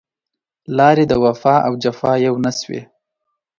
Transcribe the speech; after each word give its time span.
لارې 0.77 1.05
د 1.07 1.13
وفا 1.25 1.55
او 1.67 1.73
جفا 1.83 2.11
يو 2.25 2.35
نه 2.45 2.51
شوې 2.59 2.81